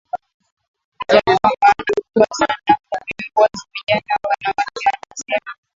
Itakuwa 1.03 1.35
na 1.43 1.49
maana 1.61 1.93
kubwa 2.05 2.27
sana 2.39 2.77
kwa 2.89 3.01
viongozi 3.07 3.61
vijana 3.73 4.15
wanawake 4.23 4.89
amesema 5.03 5.51